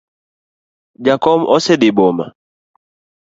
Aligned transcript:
Jakom 1.05 1.41
osedhi 1.55 1.89
boma. 1.97 2.25